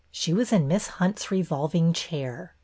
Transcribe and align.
She 0.09 0.33
was 0.33 0.51
in 0.51 0.67
Miss 0.67 0.87
Hunt's 0.97 1.29
revolving 1.29 1.93
chair. 1.93 2.55